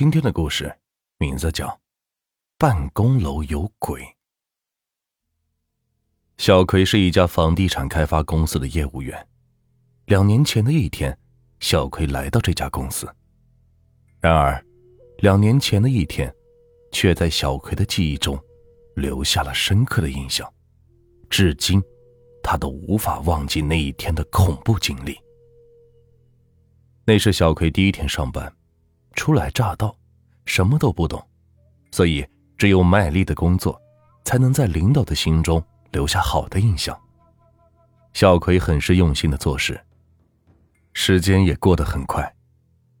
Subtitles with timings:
[0.00, 0.74] 今天的故事
[1.18, 1.66] 名字叫
[2.56, 4.00] 《办公楼有鬼》。
[6.38, 9.28] 小葵是一家房地产开发公司的业务员。
[10.06, 11.14] 两年前的一天，
[11.58, 13.06] 小葵来到这家公司。
[14.20, 14.64] 然而，
[15.18, 16.34] 两年前的一天，
[16.92, 18.42] 却在小葵的记忆中
[18.96, 20.50] 留下了深刻的印象，
[21.28, 21.78] 至今，
[22.42, 25.20] 他都无法忘记那一天的恐怖经历。
[27.04, 28.50] 那是小葵第一天上班。
[29.20, 29.94] 初来乍到，
[30.46, 31.22] 什么都不懂，
[31.92, 33.78] 所以只有卖力的工作，
[34.24, 36.98] 才能在领导的心中留下好的印象。
[38.14, 39.78] 小葵很是用心的做事，
[40.94, 42.34] 时间也过得很快，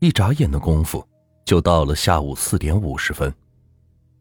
[0.00, 1.02] 一眨眼的功夫
[1.46, 3.34] 就到了下午四点五十分。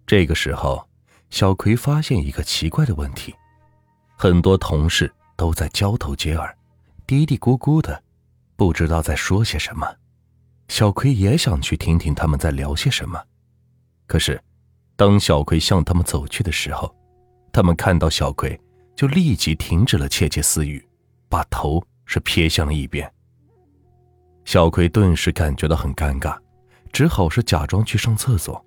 [0.07, 0.87] 这个时候，
[1.29, 3.35] 小葵发现一个奇怪的问题：
[4.15, 6.57] 很多同事都在交头接耳，
[7.05, 8.01] 嘀嘀咕咕的，
[8.55, 9.85] 不知道在说些什么。
[10.69, 13.21] 小葵也想去听听他们在聊些什么，
[14.05, 14.41] 可是，
[14.95, 16.95] 当小葵向他们走去的时候，
[17.51, 18.57] 他们看到小葵
[18.95, 20.87] 就立即停止了窃窃私语，
[21.27, 23.11] 把头是撇向了一边。
[24.45, 26.37] 小葵顿时感觉到很尴尬，
[26.93, 28.63] 只好是假装去上厕所。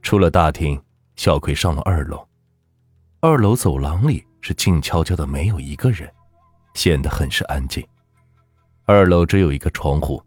[0.00, 0.82] 出了大厅，
[1.16, 2.26] 小葵上了二楼，
[3.20, 6.10] 二楼走廊里是静悄悄的，没有一个人，
[6.74, 7.86] 显得很是安静。
[8.86, 10.20] 二楼只有一个窗户。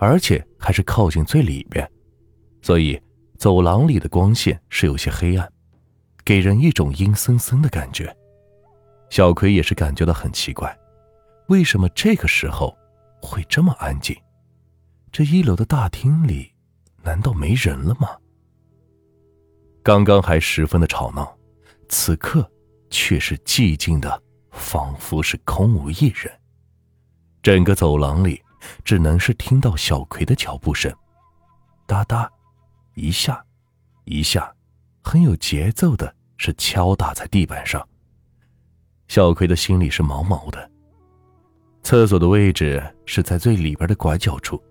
[0.00, 1.86] 而且还是靠近最里边，
[2.62, 2.98] 所以
[3.36, 5.46] 走廊里的光线是有些黑暗，
[6.24, 8.16] 给人一种阴森森的感觉。
[9.10, 10.74] 小葵也是感觉到很奇怪，
[11.48, 12.74] 为什么这个时候
[13.20, 14.16] 会这么安静？
[15.12, 16.50] 这一楼的大厅里
[17.02, 18.16] 难道没人了吗？
[19.82, 21.36] 刚刚还十分的吵闹，
[21.90, 22.50] 此刻
[22.88, 26.32] 却是寂静的，仿佛是空无一人。
[27.42, 28.40] 整个走廊里。
[28.84, 30.92] 只能是听到小葵的脚步声，
[31.86, 32.30] 哒哒，
[32.94, 33.44] 一下，
[34.04, 34.52] 一下，
[35.02, 37.86] 很有节奏的，是敲打在地板上。
[39.08, 40.70] 小葵的心里是毛毛的。
[41.82, 44.62] 厕所的位置是在最里边的拐角处，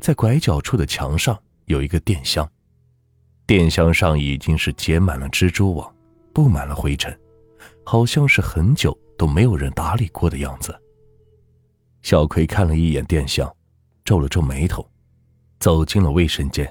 [0.00, 1.36] 在拐角处的墙上
[1.66, 2.48] 有一个电箱，
[3.46, 5.94] 电箱上已经是结满了蜘蛛网，
[6.32, 7.18] 布满了灰尘，
[7.84, 10.80] 好像是很久都没有人打理过的样子。
[12.08, 13.54] 小葵看了一眼电箱，
[14.02, 14.90] 皱了皱眉头，
[15.60, 16.66] 走进了卫生间。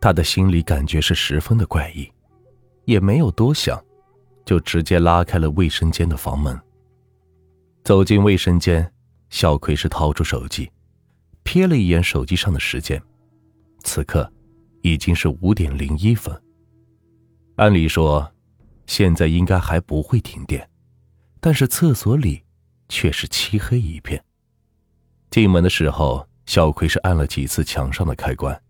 [0.00, 2.10] 他的心里感觉是十分的怪异，
[2.86, 3.80] 也没有多想，
[4.44, 6.60] 就直接拉开了卫生间的房门。
[7.84, 8.92] 走进卫生间，
[9.30, 10.68] 小葵是掏出手机，
[11.44, 13.00] 瞥了一眼手机上的时间，
[13.84, 14.28] 此刻
[14.82, 16.36] 已经是五点零一分。
[17.58, 18.28] 按理说，
[18.88, 20.68] 现在应该还不会停电，
[21.38, 22.42] 但是厕所里。
[22.88, 24.22] 却是漆黑一片。
[25.30, 28.60] 进门的时候，小葵是按了几次墙上的开关，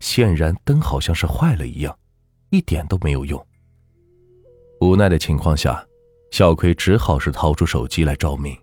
[0.00, 1.98] 显然灯好像是坏了一样，
[2.50, 3.44] 一点都没有用。
[4.80, 5.84] 无奈的情况下，
[6.30, 8.56] 小葵只好是掏出手机来照明。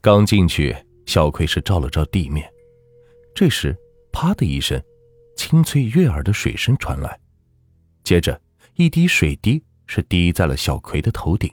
[0.00, 0.76] 刚进去，
[1.06, 2.50] 小葵是照了照地面，
[3.34, 3.76] 这时，
[4.12, 4.82] 啪的一声，
[5.36, 7.18] 清脆悦耳的水声传来，
[8.04, 8.40] 接着
[8.74, 11.52] 一滴水滴是滴在了小葵的头顶。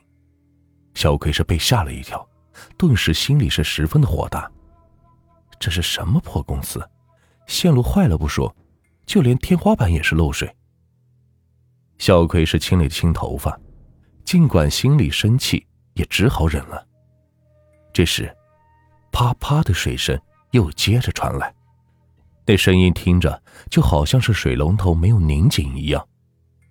[0.94, 2.28] 小葵是被吓了一跳，
[2.76, 4.50] 顿时心里是十分的火大。
[5.58, 6.80] 这是什么破公司？
[7.46, 8.54] 线路坏了不说，
[9.06, 10.54] 就连天花板也是漏水。
[11.98, 13.58] 小葵是清理清头发，
[14.24, 16.86] 尽管心里生气，也只好忍了。
[17.92, 18.34] 这时，
[19.12, 20.18] 啪啪的水声
[20.52, 21.52] 又接着传来，
[22.46, 26.08] 那声音听着就好像是水龙头没有拧紧一样，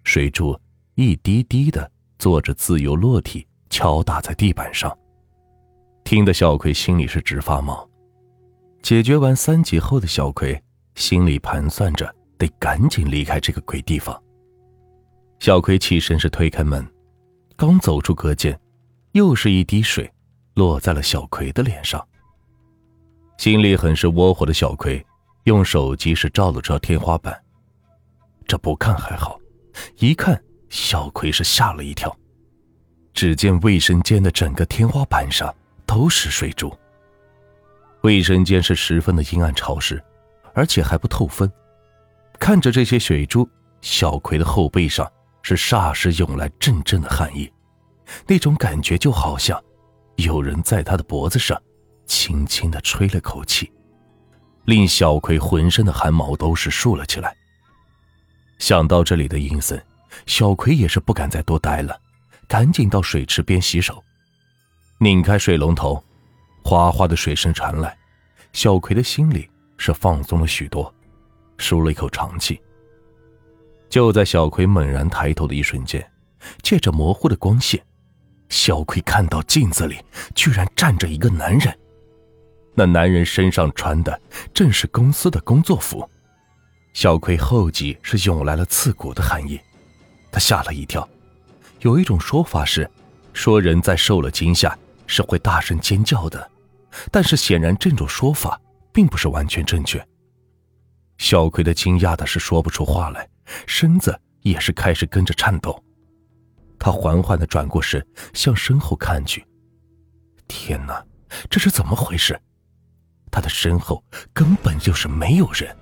[0.03, 0.59] 水柱
[0.96, 3.46] 一滴滴的做着自由落体。
[3.69, 4.96] 敲打在地板上，
[6.03, 7.88] 听得小葵心里是直发毛。
[8.81, 10.62] 解决完三级后的小葵
[10.96, 14.19] 心里盘算着，得赶紧离开这个鬼地方。
[15.40, 16.85] 小葵起身是推开门，
[17.56, 18.59] 刚走出隔间，
[19.12, 20.12] 又是一滴水
[20.56, 22.06] 落在了小葵的脸上。
[23.38, 25.06] 心里很是窝火的小葵，
[25.44, 27.42] 用手机是照了照天花板。
[28.45, 29.39] 这不看还好，
[30.00, 32.13] 一看，小葵是吓了一跳。
[33.14, 35.54] 只见卫生间的整个天花板上
[35.86, 36.74] 都是水珠。
[38.02, 40.02] 卫生间是十分的阴暗潮湿，
[40.54, 41.52] 而且还不透风。
[42.40, 43.50] 看着这些水珠，
[43.82, 45.12] 小葵的后背上
[45.42, 47.52] 是霎时涌来阵阵的汗意，
[48.26, 49.62] 那种感觉就好像
[50.16, 51.62] 有人在他的脖子上
[52.06, 53.70] 轻轻的吹了口气，
[54.64, 57.36] 令小葵浑身的汗毛都是竖了起来。
[58.60, 59.82] 想到这里的阴森，
[60.26, 62.00] 小葵也是不敢再多待了。
[62.50, 64.04] 赶紧到水池边洗手，
[64.98, 66.04] 拧开水龙头，
[66.63, 67.96] 哗哗的水声传来，
[68.54, 69.48] 小葵的心里
[69.78, 70.92] 是放松了许多，
[71.60, 72.60] 舒了一口长气。
[73.88, 76.04] 就在小葵猛然抬头的一瞬间，
[76.63, 77.80] 借着模糊的光线，
[78.50, 80.04] 小葵看到镜子里
[80.34, 81.80] 居然站着一个男人。
[82.74, 84.19] 那男人身上穿的
[84.56, 86.10] 正是公司的工作服，
[86.94, 89.62] 小葵后脊是涌来了刺骨的寒意，
[90.31, 91.07] 他吓了一跳。
[91.80, 92.90] 有一种说法是，
[93.34, 94.78] 说人在受了惊吓
[95.08, 96.52] 是会大声尖叫的，
[97.12, 98.60] 但是显然这种说法
[98.92, 100.06] 并不是完全正确。
[101.18, 103.28] 小葵的惊讶的是说不出话来。
[103.66, 105.84] 身子也是开始跟着颤抖，
[106.78, 109.44] 他缓缓的转过身，向身后看去。
[110.48, 111.04] 天哪，
[111.50, 112.40] 这是怎么回事？
[113.32, 114.04] 他的身后
[114.34, 115.75] 根本就是没有人。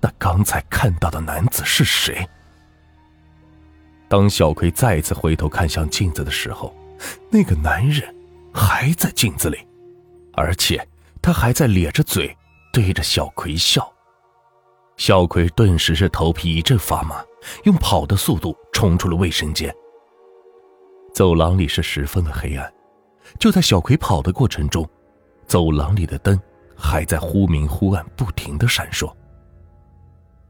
[0.00, 2.24] 那刚才看到的男子是谁？
[4.14, 6.72] 当小葵再次回头看向镜子的时候，
[7.32, 8.14] 那个男人
[8.52, 9.58] 还在镜子里，
[10.34, 10.86] 而且
[11.20, 12.32] 他还在咧着嘴
[12.72, 13.92] 对着小葵笑。
[14.96, 17.16] 小葵顿时是头皮一阵发麻，
[17.64, 19.74] 用跑的速度冲出了卫生间。
[21.12, 22.72] 走廊里是十分的黑暗，
[23.40, 24.88] 就在小葵跑的过程中，
[25.48, 26.40] 走廊里的灯
[26.76, 29.12] 还在忽明忽暗，不停的闪烁。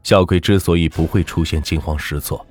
[0.03, 2.45] 小葵之所以不会出现惊慌失措，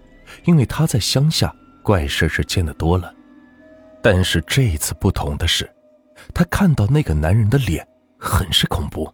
[0.45, 3.15] 因为他在乡下怪事是见得多了，
[4.03, 5.73] 但是这一次不同的是，
[6.35, 7.87] 他看到那个男人的脸
[8.19, 9.13] 很是恐怖，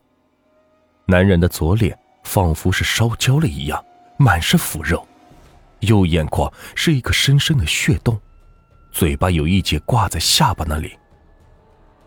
[1.07, 1.99] 男人的左脸。
[2.23, 3.83] 仿佛是烧焦了一样，
[4.19, 4.99] 满是腐肉；
[5.81, 8.21] 右眼眶是一个深深的血洞，
[8.93, 10.97] 嘴巴有一节挂在下巴那里。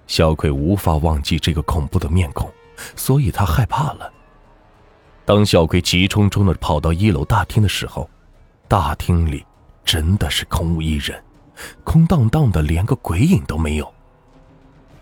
[0.05, 2.49] 小葵无法忘记这个恐怖的面孔，
[2.95, 4.13] 所以他害怕了。
[5.25, 8.07] 当小葵急冲冲的跑到一楼大厅的时候，
[8.73, 9.45] 大厅里
[9.85, 11.23] 真的是空无一人，
[11.83, 13.93] 空荡荡的，连个鬼影都没有。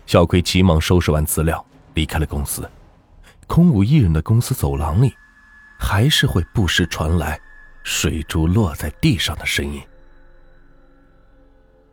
[0.04, 1.64] 小葵急忙收拾完资料，
[1.94, 2.70] 离开了公司。
[3.46, 5.14] 空无一人的公司走廊里，
[5.78, 7.40] 还是会不时传来
[7.82, 9.80] 水珠落在地上的声音。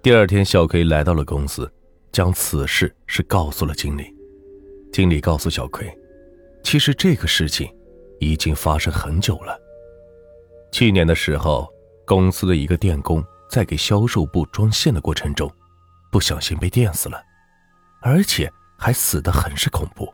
[0.02, 1.72] 第二天，小葵来到了公司，
[2.12, 4.14] 将此事是告诉了经理。
[4.92, 5.90] 经理告诉小葵，
[6.62, 7.74] 其实这个事情
[8.20, 9.58] 已经发生很久了。
[10.72, 11.68] 去年的时候，
[12.06, 15.52] 公司的一个电工在给销售部装线的过程中，
[16.12, 17.22] 不小心被电死了，
[18.02, 20.08] 而且还死得很是恐怖。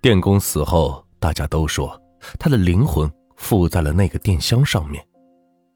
[0.00, 2.00] 电工死后，大家都说
[2.38, 5.04] 他的灵魂附在了那个电箱上面，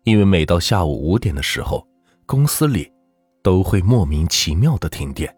[0.04, 1.86] 因为每到下午五点的时候，
[2.26, 2.92] 公司里
[3.42, 5.34] 都会莫名其妙的停电，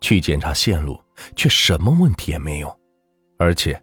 [0.00, 0.98] 去检查线路
[1.34, 2.78] 却什么问题也没有，
[3.38, 3.82] 而且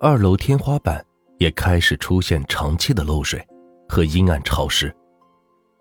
[0.00, 1.04] 二楼天花板
[1.38, 3.44] 也开始出现长期的漏水
[3.88, 4.94] 和阴暗潮湿，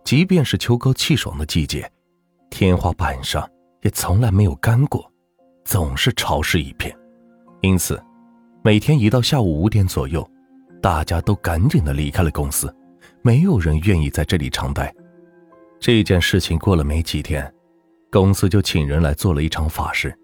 [0.04, 1.92] 即便是秋高气爽的季节，
[2.50, 3.48] 天花板上
[3.82, 5.12] 也从来没有干过，
[5.66, 6.96] 总是潮湿一片。
[7.62, 8.02] 因此，
[8.64, 10.28] 每天一到下午五点左右，
[10.82, 12.74] 大家都赶紧的离开了公司，
[13.24, 14.94] 没有人愿意在这里长待。
[15.80, 17.52] 这件事情过了没几天，
[18.12, 20.18] 公司就请人来做了一场法事，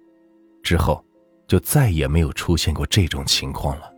[0.61, 1.03] 之后
[1.47, 3.92] 就再也没有出现过这种情况了。